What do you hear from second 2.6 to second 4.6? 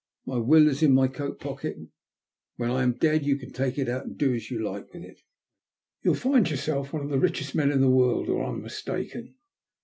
I'm dead, you can take it out and do as you